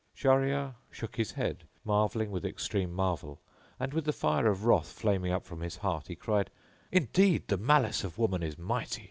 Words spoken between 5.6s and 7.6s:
heart, he cried, "Indeed, the